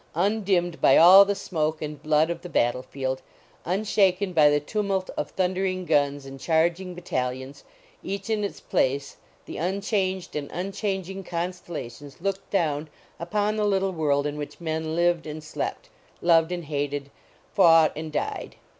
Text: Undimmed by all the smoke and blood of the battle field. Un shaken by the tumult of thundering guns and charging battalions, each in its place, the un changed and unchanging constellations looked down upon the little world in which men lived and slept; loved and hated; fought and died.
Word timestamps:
Undimmed 0.15 0.81
by 0.81 0.97
all 0.97 1.23
the 1.25 1.35
smoke 1.35 1.79
and 1.79 2.01
blood 2.01 2.31
of 2.31 2.41
the 2.41 2.49
battle 2.49 2.81
field. 2.81 3.21
Un 3.67 3.83
shaken 3.83 4.33
by 4.33 4.49
the 4.49 4.59
tumult 4.59 5.11
of 5.15 5.29
thundering 5.29 5.85
guns 5.85 6.25
and 6.25 6.39
charging 6.39 6.95
battalions, 6.95 7.63
each 8.01 8.27
in 8.27 8.43
its 8.43 8.59
place, 8.59 9.17
the 9.45 9.59
un 9.59 9.79
changed 9.79 10.35
and 10.35 10.49
unchanging 10.51 11.23
constellations 11.23 12.19
looked 12.19 12.49
down 12.49 12.89
upon 13.19 13.57
the 13.57 13.63
little 13.63 13.91
world 13.91 14.25
in 14.25 14.37
which 14.37 14.59
men 14.59 14.95
lived 14.95 15.27
and 15.27 15.43
slept; 15.43 15.87
loved 16.19 16.51
and 16.51 16.65
hated; 16.65 17.11
fought 17.53 17.91
and 17.95 18.11
died. 18.11 18.55